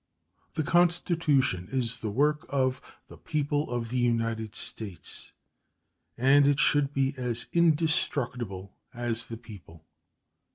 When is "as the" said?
8.95-9.37